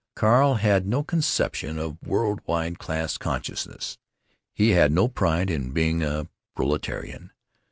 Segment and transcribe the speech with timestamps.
[0.15, 3.99] Carl had no conception of world wide class consciousness;
[4.51, 7.29] he had no pride in being a proletarian.